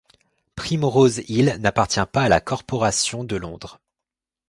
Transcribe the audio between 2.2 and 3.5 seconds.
à la Corporation de